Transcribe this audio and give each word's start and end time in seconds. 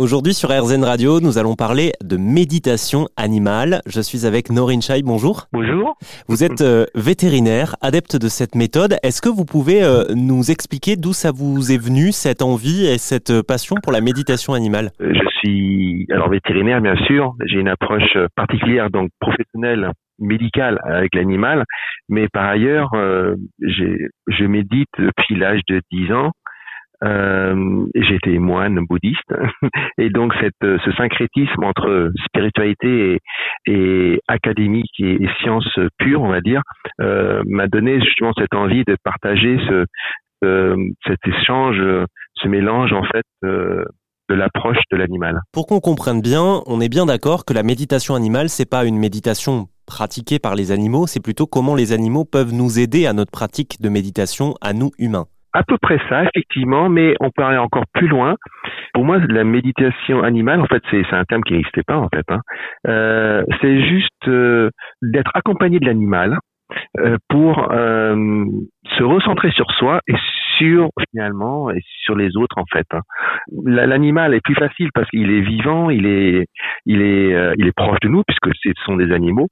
Aujourd'hui 0.00 0.32
sur 0.32 0.50
RZN 0.50 0.84
Radio, 0.84 1.18
nous 1.18 1.38
allons 1.38 1.56
parler 1.56 1.90
de 2.04 2.16
méditation 2.16 3.08
animale. 3.16 3.80
Je 3.84 4.00
suis 4.00 4.26
avec 4.26 4.48
Norin 4.48 4.78
Chai, 4.80 5.02
bonjour. 5.02 5.48
Bonjour. 5.52 5.96
Vous 6.28 6.44
êtes 6.44 6.60
euh, 6.60 6.86
vétérinaire, 6.94 7.74
adepte 7.82 8.14
de 8.14 8.28
cette 8.28 8.54
méthode. 8.54 8.94
Est-ce 9.02 9.20
que 9.20 9.28
vous 9.28 9.44
pouvez 9.44 9.82
euh, 9.82 10.04
nous 10.14 10.52
expliquer 10.52 10.94
d'où 10.94 11.12
ça 11.12 11.32
vous 11.34 11.72
est 11.72 11.82
venu, 11.82 12.12
cette 12.12 12.42
envie 12.42 12.86
et 12.86 12.96
cette 12.96 13.42
passion 13.42 13.74
pour 13.82 13.90
la 13.90 14.00
méditation 14.00 14.54
animale? 14.54 14.90
Je 15.00 15.26
suis 15.40 16.06
alors 16.12 16.30
vétérinaire 16.30 16.80
bien 16.80 16.94
sûr, 17.08 17.34
j'ai 17.46 17.58
une 17.58 17.66
approche 17.66 18.16
particulière 18.36 18.90
donc 18.90 19.10
professionnelle 19.18 19.90
médicale 20.20 20.78
avec 20.84 21.12
l'animal, 21.16 21.64
mais 22.08 22.28
par 22.28 22.44
ailleurs 22.44 22.94
euh, 22.94 23.34
je 23.58 24.44
médite 24.44 24.94
depuis 24.96 25.34
l'âge 25.34 25.62
de 25.68 25.80
10 25.90 26.12
ans 26.12 26.30
euh, 27.04 27.86
J'étais 27.94 28.38
moine 28.38 28.80
bouddhiste 28.88 29.34
et 29.98 30.10
donc 30.10 30.34
cette, 30.40 30.54
euh, 30.64 30.78
ce 30.84 30.92
syncrétisme 30.92 31.62
entre 31.62 32.10
spiritualité 32.26 33.18
et, 33.66 34.20
académique 34.28 34.90
et, 34.98 35.22
et, 35.22 35.28
science 35.40 35.68
pure, 35.98 36.22
on 36.22 36.28
va 36.28 36.40
dire, 36.40 36.62
euh, 37.00 37.42
m'a 37.46 37.66
donné 37.66 38.00
justement 38.00 38.32
cette 38.36 38.54
envie 38.54 38.84
de 38.84 38.96
partager 39.04 39.58
ce, 39.68 39.84
cet 41.06 41.18
échange, 41.26 41.82
ce 42.34 42.48
mélange 42.48 42.92
en 42.92 43.02
fait 43.02 43.24
euh, 43.44 43.84
de 44.28 44.34
l'approche 44.34 44.78
de 44.90 44.96
l'animal. 44.96 45.40
Pour 45.52 45.66
qu'on 45.66 45.80
comprenne 45.80 46.20
bien, 46.20 46.62
on 46.66 46.80
est 46.80 46.88
bien 46.88 47.06
d'accord 47.06 47.44
que 47.44 47.54
la 47.54 47.62
méditation 47.62 48.14
animale, 48.14 48.48
c'est 48.48 48.68
pas 48.68 48.84
une 48.84 48.98
méditation 48.98 49.68
pratiquée 49.86 50.38
par 50.38 50.54
les 50.54 50.70
animaux, 50.70 51.06
c'est 51.06 51.22
plutôt 51.22 51.46
comment 51.46 51.74
les 51.74 51.92
animaux 51.92 52.26
peuvent 52.26 52.52
nous 52.52 52.78
aider 52.78 53.06
à 53.06 53.14
notre 53.14 53.30
pratique 53.30 53.80
de 53.80 53.88
méditation 53.88 54.54
à 54.60 54.74
nous 54.74 54.90
humains 54.98 55.26
à 55.52 55.62
peu 55.62 55.76
près 55.80 55.98
ça, 56.08 56.24
effectivement, 56.24 56.88
mais 56.88 57.14
on 57.20 57.30
peut 57.30 57.42
aller 57.42 57.58
encore 57.58 57.84
plus 57.94 58.08
loin. 58.08 58.36
Pour 58.92 59.04
moi, 59.04 59.18
la 59.28 59.44
méditation 59.44 60.22
animale, 60.22 60.60
en 60.60 60.66
fait, 60.66 60.82
c'est 60.90 61.04
un 61.12 61.24
terme 61.24 61.42
qui 61.42 61.54
n'existait 61.54 61.82
pas, 61.82 61.96
en 61.96 62.08
fait. 62.08 62.24
Hein. 62.28 62.40
Euh, 62.86 63.42
c'est 63.60 63.82
juste 63.82 64.28
euh, 64.28 64.70
d'être 65.02 65.30
accompagné 65.34 65.78
de 65.78 65.86
l'animal 65.86 66.38
euh, 66.98 67.16
pour 67.28 67.72
euh, 67.72 68.44
se 68.98 69.02
recentrer 69.02 69.50
sur 69.52 69.70
soi 69.72 70.00
et 70.06 70.14
sur 70.58 70.90
finalement 71.10 71.70
et 71.70 71.80
sur 72.02 72.14
les 72.14 72.36
autres 72.36 72.58
en 72.58 72.64
fait. 72.70 72.86
Hein. 72.92 73.00
L'animal 73.64 74.34
est 74.34 74.40
plus 74.42 74.54
facile 74.54 74.90
parce 74.92 75.08
qu'il 75.08 75.30
est 75.30 75.40
vivant, 75.40 75.88
il 75.88 76.06
est 76.06 76.46
il 76.84 77.00
est 77.00 77.34
euh, 77.34 77.54
il 77.56 77.66
est 77.66 77.72
proche 77.72 78.00
de 78.02 78.08
nous 78.08 78.22
puisque 78.26 78.54
ce 78.62 78.70
sont 78.84 78.96
des 78.96 79.12
animaux 79.12 79.48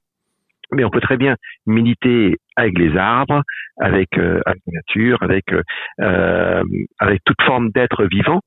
mais 0.71 0.83
on 0.83 0.89
peut 0.89 1.01
très 1.01 1.17
bien 1.17 1.35
méditer 1.65 2.37
avec 2.55 2.77
les 2.77 2.95
arbres, 2.97 3.41
avec, 3.79 4.17
euh, 4.17 4.41
la 4.45 4.53
nature, 4.67 5.17
avec 5.21 5.45
euh, 6.01 6.63
avec 6.99 7.21
toute 7.25 7.41
forme 7.43 7.69
d'être 7.69 8.05
vivant, 8.05 8.41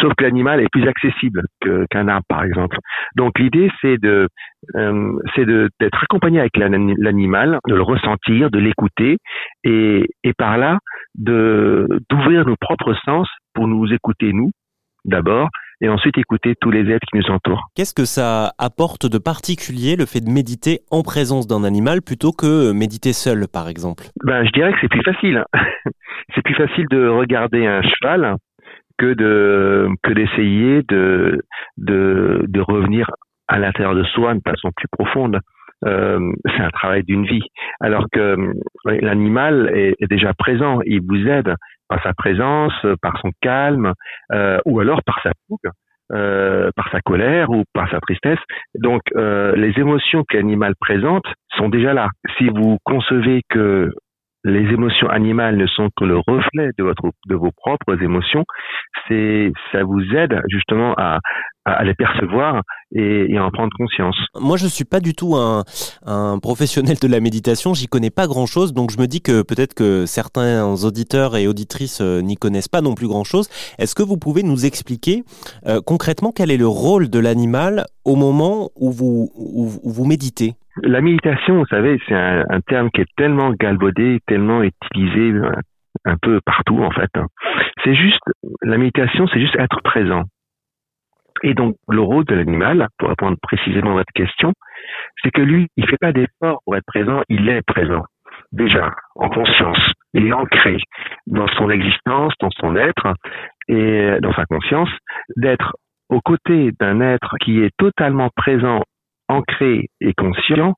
sauf 0.00 0.14
que 0.14 0.24
l'animal 0.24 0.60
est 0.60 0.70
plus 0.70 0.86
accessible 0.86 1.42
qu'un 1.90 2.08
arbre 2.08 2.26
par 2.28 2.44
exemple. 2.44 2.78
Donc 3.16 3.38
l'idée 3.38 3.70
c'est 3.80 3.98
de 3.98 4.28
euh, 4.76 5.12
c'est 5.34 5.46
d'être 5.46 6.02
accompagné 6.02 6.40
avec 6.40 6.56
l'animal, 6.56 7.58
de 7.66 7.74
le 7.74 7.82
ressentir, 7.82 8.50
de 8.50 8.58
l'écouter 8.58 9.18
et, 9.64 10.06
et 10.24 10.32
par 10.34 10.58
là 10.58 10.78
d'ouvrir 11.14 12.46
nos 12.46 12.56
propres 12.56 12.94
sens 13.04 13.28
pour 13.54 13.66
nous 13.66 13.92
écouter 13.92 14.32
nous 14.32 14.50
d'abord 15.04 15.48
et 15.80 15.88
ensuite 15.88 16.18
écouter 16.18 16.54
tous 16.60 16.70
les 16.70 16.90
êtres 16.90 17.06
qui 17.10 17.18
nous 17.18 17.30
entourent. 17.30 17.66
Qu'est-ce 17.74 17.94
que 17.94 18.04
ça 18.04 18.52
apporte 18.58 19.06
de 19.06 19.18
particulier 19.18 19.96
le 19.96 20.06
fait 20.06 20.20
de 20.20 20.30
méditer 20.30 20.80
en 20.90 21.02
présence 21.02 21.46
d'un 21.46 21.64
animal 21.64 22.02
plutôt 22.02 22.32
que 22.32 22.72
méditer 22.72 23.12
seul 23.12 23.46
par 23.52 23.68
exemple? 23.68 24.04
Ben 24.24 24.44
je 24.44 24.50
dirais 24.52 24.72
que 24.72 24.78
c'est 24.80 24.88
plus 24.88 25.04
facile. 25.04 25.44
c'est 26.34 26.42
plus 26.42 26.54
facile 26.54 26.86
de 26.90 27.08
regarder 27.08 27.66
un 27.66 27.82
cheval 27.82 28.36
que 28.98 29.14
de 29.14 29.88
que 30.02 30.12
d'essayer 30.12 30.82
de, 30.88 31.40
de 31.76 32.44
de 32.48 32.60
revenir 32.60 33.08
à 33.46 33.58
l'intérieur 33.58 33.94
de 33.94 34.04
soi 34.04 34.34
de 34.34 34.40
façon 34.44 34.70
plus 34.76 34.88
profonde. 34.92 35.38
Euh, 35.86 36.18
c'est 36.44 36.62
un 36.62 36.70
travail 36.70 37.04
d'une 37.04 37.24
vie. 37.24 37.44
Alors 37.80 38.06
que 38.10 38.36
l'animal 38.84 39.70
est, 39.72 39.94
est, 40.00 40.08
déjà 40.08 40.34
présent, 40.34 40.80
il 40.84 41.00
vous 41.06 41.28
aide, 41.28 41.54
par 41.88 42.02
sa 42.02 42.12
présence, 42.14 42.74
par 43.02 43.18
son 43.20 43.30
calme, 43.40 43.92
euh, 44.32 44.58
ou 44.64 44.80
alors 44.80 45.02
par 45.04 45.20
sa 45.22 45.32
fougue, 45.46 45.70
euh, 46.12 46.70
par 46.76 46.90
sa 46.90 47.00
colère 47.00 47.50
ou 47.50 47.64
par 47.74 47.90
sa 47.90 48.00
tristesse. 48.00 48.38
Donc 48.74 49.02
euh, 49.16 49.54
les 49.56 49.78
émotions 49.78 50.24
que 50.28 50.36
l'animal 50.36 50.74
présente 50.80 51.24
sont 51.56 51.68
déjà 51.68 51.92
là. 51.92 52.08
Si 52.36 52.48
vous 52.48 52.78
concevez 52.84 53.42
que 53.48 53.90
les 54.44 54.72
émotions 54.72 55.08
animales 55.08 55.56
ne 55.56 55.66
sont 55.66 55.88
que 55.96 56.04
le 56.04 56.16
reflet 56.18 56.70
de 56.78 56.84
votre 56.84 57.10
de 57.26 57.34
vos 57.34 57.50
propres 57.50 58.02
émotions, 58.02 58.44
ça 59.08 59.82
vous 59.82 60.14
aide 60.14 60.40
justement 60.48 60.94
à, 60.96 61.18
à 61.72 61.84
les 61.84 61.94
percevoir 61.94 62.62
et, 62.92 63.32
et, 63.32 63.38
en 63.38 63.50
prendre 63.50 63.72
conscience. 63.76 64.16
Moi, 64.40 64.56
je 64.56 64.66
suis 64.66 64.84
pas 64.84 65.00
du 65.00 65.14
tout 65.14 65.36
un, 65.36 65.64
un 66.06 66.38
professionnel 66.38 66.96
de 67.00 67.08
la 67.08 67.20
méditation. 67.20 67.74
J'y 67.74 67.86
connais 67.86 68.10
pas 68.10 68.26
grand 68.26 68.46
chose, 68.46 68.72
donc 68.72 68.90
je 68.90 68.98
me 68.98 69.06
dis 69.06 69.20
que 69.20 69.42
peut-être 69.42 69.74
que 69.74 70.06
certains 70.06 70.64
auditeurs 70.84 71.36
et 71.36 71.46
auditrices 71.46 72.00
euh, 72.00 72.22
n'y 72.22 72.36
connaissent 72.36 72.68
pas 72.68 72.80
non 72.80 72.94
plus 72.94 73.08
grand 73.08 73.24
chose. 73.24 73.48
Est-ce 73.78 73.94
que 73.94 74.02
vous 74.02 74.16
pouvez 74.16 74.42
nous 74.42 74.66
expliquer 74.66 75.22
euh, 75.66 75.80
concrètement 75.84 76.32
quel 76.34 76.50
est 76.50 76.56
le 76.56 76.66
rôle 76.66 77.10
de 77.10 77.18
l'animal 77.18 77.84
au 78.04 78.16
moment 78.16 78.70
où 78.76 78.90
vous, 78.90 79.30
où, 79.36 79.68
où 79.82 79.90
vous 79.90 80.04
méditez? 80.06 80.54
La 80.82 81.00
méditation, 81.00 81.58
vous 81.58 81.66
savez, 81.66 81.98
c'est 82.06 82.14
un, 82.14 82.44
un, 82.48 82.60
terme 82.60 82.90
qui 82.90 83.00
est 83.00 83.08
tellement 83.16 83.52
galvaudé, 83.52 84.20
tellement 84.26 84.62
utilisé 84.62 85.32
euh, 85.32 85.50
un 86.04 86.16
peu 86.20 86.40
partout 86.40 86.78
en 86.82 86.90
fait. 86.90 87.10
C'est 87.84 87.94
juste, 87.94 88.22
la 88.62 88.78
méditation, 88.78 89.26
c'est 89.32 89.40
juste 89.40 89.56
être 89.56 89.80
présent. 89.82 90.22
Et 91.42 91.54
donc, 91.54 91.76
le 91.88 92.00
rôle 92.00 92.24
de 92.24 92.34
l'animal, 92.34 92.88
pour 92.98 93.08
répondre 93.08 93.36
précisément 93.42 93.92
à 93.92 93.94
votre 93.94 94.12
question, 94.14 94.52
c'est 95.22 95.30
que 95.30 95.42
lui, 95.42 95.68
il 95.76 95.86
fait 95.88 95.98
pas 95.98 96.12
d'effort 96.12 96.60
pour 96.64 96.76
être 96.76 96.86
présent, 96.86 97.22
il 97.28 97.48
est 97.48 97.62
présent. 97.62 98.04
Déjà, 98.52 98.94
en 99.14 99.28
conscience. 99.28 99.78
Il 100.14 100.26
est 100.26 100.32
ancré 100.32 100.78
dans 101.26 101.48
son 101.48 101.68
existence, 101.70 102.32
dans 102.40 102.50
son 102.50 102.76
être 102.76 103.14
et 103.68 104.18
dans 104.22 104.32
sa 104.32 104.46
conscience, 104.46 104.88
d'être 105.36 105.76
aux 106.08 106.20
côtés 106.20 106.72
d'un 106.80 107.00
être 107.00 107.34
qui 107.40 107.60
est 107.60 107.70
totalement 107.76 108.30
présent 108.34 108.82
ancré 109.28 109.88
et 110.00 110.14
conscient 110.14 110.74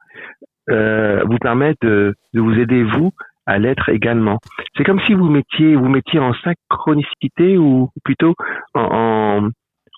euh, 0.71 1.23
vous 1.25 1.39
permet 1.39 1.75
de, 1.83 2.15
vous 2.35 2.53
aider 2.59 2.83
vous 2.83 3.13
à 3.47 3.59
l'être 3.59 3.89
également. 3.89 4.39
C'est 4.77 4.85
comme 4.85 5.01
si 5.07 5.15
vous 5.15 5.29
mettiez 5.29 5.75
vous 5.77 5.89
mettiez 5.89 6.19
en 6.19 6.33
synchronicité 6.35 7.57
ou 7.59 7.91
plutôt 8.05 8.35
en, 8.75 9.49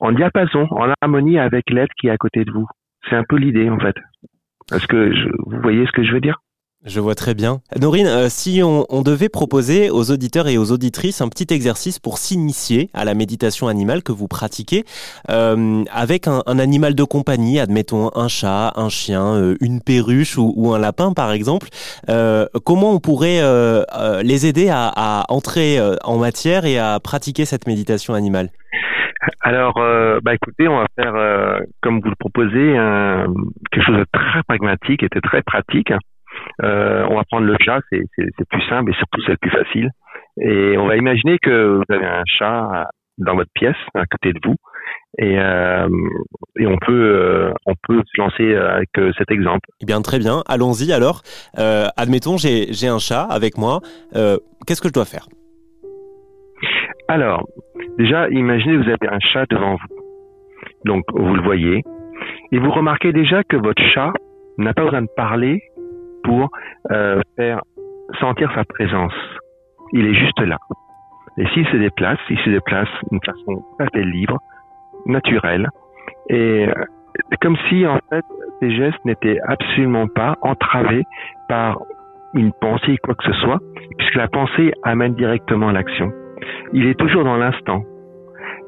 en 0.03 0.11
diapason, 0.13 0.67
en 0.73 0.93
harmonie 1.01 1.39
avec 1.39 1.71
l'être 1.71 1.93
qui 1.99 2.09
est 2.09 2.11
à 2.11 2.17
côté 2.17 2.45
de 2.45 2.51
vous. 2.51 2.67
C'est 3.09 3.17
un 3.17 3.25
peu 3.27 3.37
l'idée 3.37 3.71
en 3.71 3.79
fait. 3.79 3.95
Est-ce 4.73 4.87
que 4.87 5.15
je, 5.15 5.29
vous 5.47 5.61
voyez 5.63 5.87
ce 5.87 5.93
que 5.93 6.05
je 6.05 6.13
veux 6.13 6.21
dire? 6.21 6.41
Je 6.85 6.99
vois 6.99 7.15
très 7.15 7.35
bien. 7.35 7.61
Norine, 7.81 8.09
euh, 8.09 8.27
si 8.29 8.61
on, 8.65 8.85
on, 8.89 9.03
devait 9.03 9.29
proposer 9.29 9.89
aux 9.89 10.11
auditeurs 10.11 10.49
et 10.49 10.59
aux 10.59 10.73
auditrices 10.73 11.21
un 11.21 11.29
petit 11.29 11.55
exercice 11.55 12.01
pour 12.01 12.19
s'initier 12.19 12.91
à 12.93 13.05
la 13.05 13.15
méditation 13.15 13.69
animale 13.69 14.03
que 14.03 14.11
vous 14.11 14.27
pratiquez, 14.27 14.85
euh, 15.31 15.85
avec 15.93 16.27
un, 16.27 16.43
un, 16.47 16.59
animal 16.59 16.97
de 16.97 17.05
compagnie, 17.05 17.61
admettons 17.61 18.11
un 18.17 18.27
chat, 18.27 18.73
un 18.75 18.89
chien, 18.89 19.37
euh, 19.37 19.57
une 19.61 19.81
perruche 19.81 20.37
ou, 20.37 20.53
ou, 20.57 20.73
un 20.73 20.81
lapin 20.81 21.13
par 21.13 21.31
exemple, 21.31 21.69
euh, 22.09 22.47
comment 22.65 22.91
on 22.91 22.99
pourrait 22.99 23.41
les 24.25 24.47
aider 24.47 24.69
à, 24.69 24.93
à 24.97 25.25
entrer 25.29 25.79
en 26.03 26.19
matière 26.19 26.65
et 26.65 26.81
à 26.81 26.99
pratiquer 26.99 27.45
cette 27.45 27.69
méditation 27.69 28.15
animale? 28.15 28.51
Alors, 29.41 29.79
euh, 29.79 30.19
bah 30.23 30.35
écoutez, 30.35 30.69
on 30.69 30.79
va 30.79 30.87
faire, 30.97 31.15
euh, 31.15 31.59
comme 31.83 32.01
vous 32.01 32.09
le 32.09 32.17
proposez, 32.17 32.75
quelque 33.71 33.85
chose 33.85 33.99
de 33.99 34.07
très 34.13 34.43
pragmatique 34.45 35.03
et 35.03 35.09
de 35.09 35.21
très 35.21 35.43
pratique. 35.43 35.93
Euh, 36.63 37.05
on 37.09 37.17
va 37.17 37.25
prendre 37.25 37.47
le 37.47 37.57
chat, 37.61 37.81
c'est 37.91 38.49
plus 38.49 38.69
simple 38.69 38.91
et 38.91 38.95
surtout 38.95 39.21
c'est 39.27 39.33
le 39.33 39.39
plus 39.39 39.51
facile. 39.51 39.91
Et 40.41 40.77
on 40.79 40.87
va 40.87 40.97
imaginer 40.97 41.39
que 41.39 41.77
vous 41.77 41.95
avez 41.95 42.07
un 42.07 42.23
chat 42.27 42.89
dans 43.19 43.35
votre 43.35 43.51
pièce, 43.55 43.77
à 43.95 44.07
côté 44.07 44.33
de 44.33 44.41
vous, 44.45 44.57
et, 45.19 45.39
euh, 45.39 45.89
et 46.59 46.67
on 46.67 46.79
peut 46.79 46.93
euh, 46.93 47.53
on 47.67 47.75
peut 47.87 48.01
se 48.07 48.21
lancer 48.21 48.55
avec 48.55 48.89
euh, 48.99 49.13
cet 49.19 49.31
exemple. 49.31 49.69
Eh 49.83 49.87
bien 49.87 50.01
très 50.01 50.19
bien, 50.19 50.43
allons-y 50.49 50.93
alors. 50.93 51.21
Euh, 51.59 51.87
admettons 51.97 52.39
j'ai 52.39 52.89
un 52.89 52.99
chat 52.99 53.25
avec 53.25 53.59
moi. 53.59 53.81
Qu'est-ce 54.67 54.81
que 54.81 54.89
je 54.89 54.95
dois 54.95 55.05
faire? 55.05 55.27
Alors 57.13 57.47
déjà 57.99 58.27
imaginez 58.31 58.79
vous 58.79 58.89
avez 58.89 59.07
un 59.07 59.21
chat 59.21 59.45
devant 59.51 59.75
vous, 59.75 59.97
donc 60.87 61.05
vous 61.13 61.35
le 61.35 61.43
voyez, 61.43 61.85
et 62.53 62.59
vous 62.59 62.71
remarquez 62.71 63.13
déjà 63.13 63.45
que 63.45 63.59
votre 63.59 63.83
chat 63.83 64.15
n'a 64.57 64.73
pas 64.73 64.85
besoin 64.85 65.03
de 65.03 65.11
parler 65.15 65.61
pour 66.25 66.49
euh, 66.91 67.21
faire 67.37 67.61
sentir 68.19 68.51
sa 68.55 68.65
présence. 68.65 69.13
Il 69.93 70.07
est 70.07 70.15
juste 70.15 70.41
là. 70.41 70.57
Et 71.37 71.47
s'il 71.49 71.67
se 71.67 71.77
déplace, 71.77 72.19
il 72.31 72.39
se 72.39 72.49
déplace 72.49 72.89
d'une 73.11 73.21
façon 73.23 73.57
tout 73.57 73.87
à 73.95 73.99
libre, 73.99 74.39
naturelle, 75.05 75.69
et 76.31 76.67
euh, 76.67 76.73
comme 77.43 77.59
si 77.69 77.87
en 77.87 77.99
fait 78.09 78.25
ces 78.61 78.75
gestes 78.75 79.05
n'étaient 79.05 79.39
absolument 79.49 80.07
pas 80.07 80.39
entravés 80.41 81.03
par 81.47 81.79
une 82.33 82.53
pensée 82.59 82.97
quoi 83.03 83.15
que 83.15 83.25
ce 83.25 83.39
soit, 83.41 83.59
puisque 83.99 84.15
la 84.15 84.29
pensée 84.29 84.73
amène 84.83 85.13
directement 85.15 85.71
l'action. 85.73 86.11
Il 86.73 86.87
est 86.87 86.99
toujours 86.99 87.25
dans 87.25 87.37
l'instant. 87.37 87.83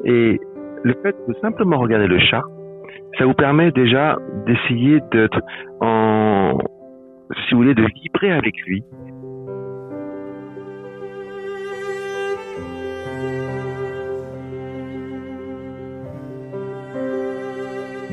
Et 0.05 0.41
le 0.83 0.95
fait 1.03 1.17
de 1.29 1.35
simplement 1.41 1.79
regarder 1.79 2.07
le 2.07 2.19
chat, 2.19 2.43
ça 3.19 3.25
vous 3.27 3.35
permet 3.35 3.71
déjà 3.71 4.19
d'essayer 4.47 5.01
d'être 5.13 5.41
en, 5.81 6.59
si 7.49 7.55
de 7.55 7.87
vibrer 8.03 8.33
avec 8.33 8.55
lui. 8.67 8.83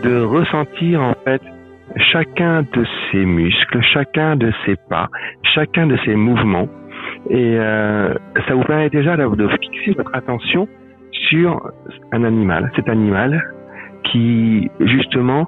De 0.04 0.24
ressentir 0.24 1.02
en 1.02 1.14
fait 1.26 1.42
chacun 2.12 2.64
de 2.64 2.86
ses 3.12 3.26
muscles, 3.26 3.82
chacun 3.82 4.36
de 4.36 4.52
ses 4.66 4.76
pas, 4.90 5.10
chacun 5.44 5.88
de 5.88 5.98
ses 6.06 6.16
mouvements. 6.16 6.68
Et 7.30 7.58
euh, 7.60 8.14
ça 8.48 8.56
vous 8.56 8.64
permet 8.64 8.90
déjà 8.90 9.16
de 9.16 9.48
fixer 9.62 9.94
votre 9.94 10.14
attention 10.16 10.68
sur 11.12 11.72
un 12.12 12.24
animal, 12.24 12.72
cet 12.76 12.90
animal 12.90 13.42
qui 14.04 14.70
justement 14.80 15.48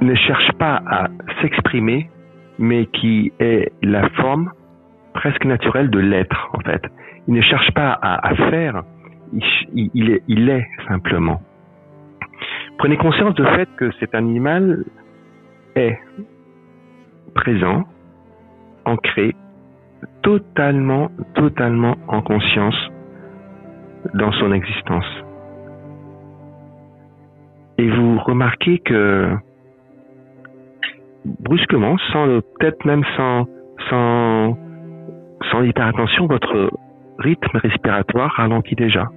ne 0.00 0.14
cherche 0.14 0.52
pas 0.58 0.82
à 0.86 1.08
s'exprimer, 1.40 2.10
mais 2.58 2.86
qui 2.86 3.32
est 3.38 3.72
la 3.82 4.08
forme 4.10 4.50
presque 5.14 5.44
naturelle 5.44 5.90
de 5.90 6.00
l'être 6.00 6.50
en 6.54 6.60
fait. 6.60 6.82
Il 7.28 7.34
ne 7.34 7.40
cherche 7.40 7.70
pas 7.72 7.98
à, 8.02 8.34
faire, 8.50 8.82
il, 9.72 10.10
est, 10.10 10.22
il 10.26 10.48
est 10.48 10.66
simplement. 10.88 11.40
Prenez 12.78 12.96
conscience 12.96 13.34
du 13.34 13.44
fait 13.44 13.68
que 13.76 13.92
cet 14.00 14.14
animal 14.14 14.84
est 15.76 15.96
présent, 17.34 17.84
ancré, 18.84 19.34
totalement, 20.22 21.10
totalement 21.34 21.96
en 22.08 22.22
conscience 22.22 22.76
dans 24.14 24.32
son 24.32 24.52
existence. 24.52 25.06
Et 27.78 27.88
vous 27.88 28.18
remarquez 28.18 28.78
que 28.78 29.30
brusquement, 31.40 31.96
sans 32.12 32.26
peut-être 32.58 32.84
même 32.84 33.04
sans 33.16 33.46
sans 33.90 34.56
sans 35.50 35.62
hyperattention, 35.62 36.26
votre 36.26 36.70
rythme 37.18 37.58
respiratoire 37.58 38.30
ralentit 38.32 38.74
déjà. 38.74 39.08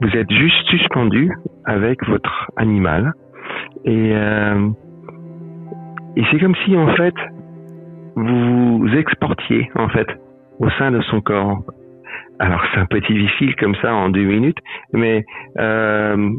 Vous 0.00 0.16
êtes 0.16 0.30
juste 0.30 0.66
suspendu 0.68 1.30
avec 1.64 2.04
votre 2.06 2.50
animal 2.56 3.12
et 3.84 4.12
euh, 4.14 4.68
et 6.16 6.24
c'est 6.30 6.38
comme 6.38 6.56
si 6.64 6.76
en 6.76 6.88
fait 6.94 7.14
vous 8.16 8.78
vous 8.78 8.94
exportiez 8.96 9.70
en 9.74 9.88
fait 9.88 10.08
au 10.58 10.68
sein 10.70 10.90
de 10.90 11.00
son 11.02 11.20
corps. 11.20 11.62
Alors 12.38 12.62
c'est 12.72 12.80
un 12.80 12.86
peu 12.86 13.00
difficile 13.00 13.54
comme 13.56 13.74
ça 13.76 13.94
en 13.94 14.08
deux 14.08 14.24
minutes, 14.24 14.58
mais 14.92 15.24
euh, 15.58 16.30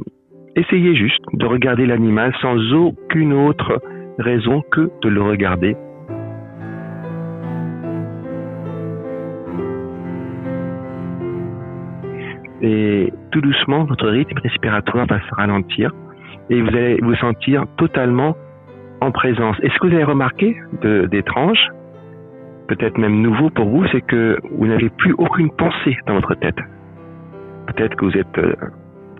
essayez 0.55 0.95
juste 0.95 1.23
de 1.33 1.45
regarder 1.45 1.85
l'animal 1.85 2.33
sans 2.41 2.57
aucune 2.73 3.33
autre 3.33 3.81
raison 4.19 4.61
que 4.71 4.91
de 5.01 5.09
le 5.09 5.21
regarder. 5.21 5.75
Et 12.61 13.11
tout 13.31 13.41
doucement, 13.41 13.83
votre 13.83 14.07
rythme 14.07 14.39
respiratoire 14.41 15.05
va 15.07 15.19
se 15.19 15.35
ralentir 15.35 15.91
et 16.49 16.61
vous 16.61 16.69
allez 16.69 16.97
vous 17.01 17.15
sentir 17.15 17.65
totalement 17.77 18.35
en 19.03 19.11
présence. 19.11 19.57
Et 19.61 19.69
ce 19.69 19.79
que 19.79 19.87
vous 19.87 19.93
avez 19.93 20.03
remarqué 20.03 20.55
d'étrange, 20.81 21.59
peut-être 22.67 22.97
même 22.97 23.21
nouveau 23.21 23.49
pour 23.49 23.67
vous, 23.67 23.85
c'est 23.91 24.01
que 24.01 24.37
vous 24.51 24.67
n'avez 24.67 24.89
plus 24.89 25.13
aucune 25.17 25.51
pensée 25.51 25.97
dans 26.07 26.15
votre 26.15 26.35
tête. 26.35 26.57
Peut-être 27.67 27.95
que 27.95 28.05
vous 28.05 28.17
êtes 28.17 28.37
euh, 28.37 28.53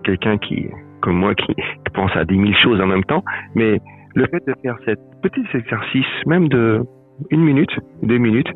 quelqu'un 0.02 0.38
qui 0.38 0.68
comme 1.00 1.16
moi 1.16 1.34
qui, 1.34 1.54
pense 1.92 2.16
à 2.16 2.24
dix 2.24 2.36
mille 2.36 2.56
choses 2.56 2.80
en 2.80 2.86
même 2.86 3.04
temps, 3.04 3.22
mais 3.54 3.78
le 4.14 4.26
fait 4.26 4.44
de 4.46 4.54
faire 4.62 4.76
cet 4.84 4.98
petit 5.22 5.44
exercice, 5.52 6.06
même 6.26 6.48
de 6.48 6.82
une 7.30 7.42
minute, 7.42 7.70
deux 8.02 8.18
minutes, 8.18 8.48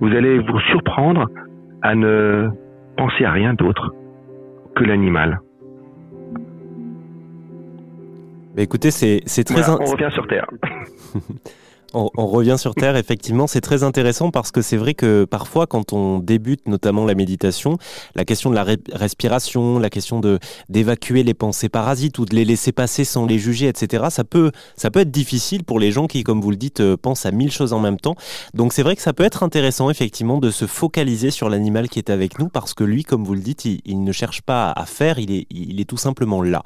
vous 0.00 0.08
allez 0.08 0.38
vous 0.38 0.58
surprendre 0.70 1.28
à 1.82 1.94
ne 1.94 2.48
penser 2.96 3.24
à 3.24 3.32
rien 3.32 3.54
d'autre 3.54 3.92
que 4.74 4.82
l'animal. 4.82 5.40
Mais 8.54 8.64
écoutez, 8.64 8.90
c'est 8.90 9.44
très... 9.44 9.68
on 9.68 9.84
revient 9.84 10.10
sur 10.12 10.26
Terre. 10.26 10.46
On, 11.92 12.26
revient 12.26 12.56
sur 12.58 12.74
Terre, 12.74 12.96
effectivement, 12.96 13.46
c'est 13.46 13.60
très 13.60 13.82
intéressant 13.82 14.30
parce 14.30 14.52
que 14.52 14.62
c'est 14.62 14.76
vrai 14.76 14.94
que 14.94 15.24
parfois, 15.24 15.66
quand 15.66 15.92
on 15.92 16.18
débute 16.20 16.68
notamment 16.68 17.04
la 17.04 17.14
méditation, 17.14 17.78
la 18.14 18.24
question 18.24 18.50
de 18.50 18.54
la 18.54 18.64
respiration, 18.92 19.78
la 19.78 19.90
question 19.90 20.20
de 20.20 20.38
d'évacuer 20.68 21.22
les 21.22 21.34
pensées 21.34 21.68
parasites 21.68 22.18
ou 22.18 22.24
de 22.24 22.34
les 22.34 22.44
laisser 22.44 22.70
passer 22.72 23.04
sans 23.04 23.26
les 23.26 23.38
juger, 23.38 23.66
etc., 23.66 24.04
ça 24.10 24.24
peut, 24.24 24.52
ça 24.76 24.90
peut 24.90 25.00
être 25.00 25.10
difficile 25.10 25.64
pour 25.64 25.80
les 25.80 25.90
gens 25.90 26.06
qui, 26.06 26.22
comme 26.22 26.40
vous 26.40 26.50
le 26.50 26.56
dites, 26.56 26.80
euh, 26.80 26.96
pensent 26.96 27.26
à 27.26 27.32
mille 27.32 27.50
choses 27.50 27.72
en 27.72 27.80
même 27.80 27.98
temps. 27.98 28.14
Donc 28.54 28.72
c'est 28.72 28.82
vrai 28.82 28.94
que 28.94 29.02
ça 29.02 29.12
peut 29.12 29.24
être 29.24 29.42
intéressant, 29.42 29.90
effectivement, 29.90 30.38
de 30.38 30.50
se 30.50 30.66
focaliser 30.66 31.30
sur 31.30 31.48
l'animal 31.48 31.88
qui 31.88 31.98
est 31.98 32.10
avec 32.10 32.38
nous 32.38 32.48
parce 32.48 32.74
que 32.74 32.84
lui, 32.84 33.02
comme 33.02 33.24
vous 33.24 33.34
le 33.34 33.40
dites, 33.40 33.64
il, 33.64 34.04
ne 34.04 34.12
cherche 34.12 34.42
pas 34.42 34.70
à 34.70 34.86
faire, 34.86 35.18
il 35.18 35.32
est, 35.32 35.46
il 35.50 35.80
est 35.80 35.84
tout 35.84 35.96
simplement 35.96 36.42
là. 36.42 36.62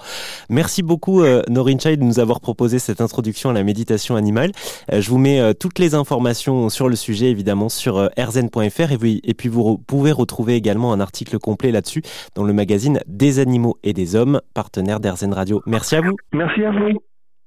Merci 0.50 0.82
beaucoup, 0.82 1.22
euh, 1.22 1.42
Norin 1.48 1.78
Chai, 1.78 1.96
de 1.96 2.04
nous 2.04 2.18
avoir 2.18 2.40
proposé 2.40 2.78
cette 2.78 3.00
introduction 3.00 3.50
à 3.50 3.52
la 3.52 3.64
méditation 3.64 4.16
animale. 4.16 4.52
Euh, 4.92 5.00
je 5.00 5.10
mets 5.18 5.40
euh, 5.40 5.52
toutes 5.52 5.78
les 5.78 5.94
informations 5.94 6.68
sur 6.68 6.88
le 6.88 6.96
sujet 6.96 7.30
évidemment 7.30 7.68
sur 7.68 7.98
euh, 7.98 8.08
rzn.fr 8.18 8.92
et, 8.92 9.20
et 9.22 9.34
puis 9.34 9.48
vous 9.48 9.78
pouvez 9.78 10.12
retrouver 10.12 10.54
également 10.54 10.92
un 10.92 11.00
article 11.00 11.38
complet 11.38 11.72
là-dessus 11.72 12.02
dans 12.34 12.44
le 12.44 12.52
magazine 12.52 13.00
Des 13.06 13.38
animaux 13.38 13.76
et 13.82 13.92
des 13.92 14.16
hommes, 14.16 14.40
partenaire 14.54 15.00
d'RZN 15.00 15.32
Radio. 15.32 15.62
Merci 15.66 15.96
à 15.96 16.00
vous. 16.00 16.16
Merci 16.32 16.64
à 16.64 16.70
vous. 16.70 17.13